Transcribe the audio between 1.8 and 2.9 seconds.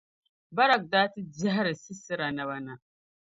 Sisɛra naba na.